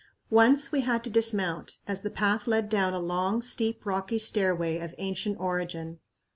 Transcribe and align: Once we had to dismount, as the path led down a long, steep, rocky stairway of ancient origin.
Once 0.31 0.71
we 0.71 0.81
had 0.81 1.03
to 1.03 1.11
dismount, 1.11 1.77
as 1.87 2.01
the 2.01 2.09
path 2.09 2.47
led 2.47 2.69
down 2.69 2.91
a 2.95 2.99
long, 2.99 3.39
steep, 3.39 3.85
rocky 3.85 4.17
stairway 4.17 4.79
of 4.79 4.95
ancient 4.97 5.39
origin. 5.39 5.99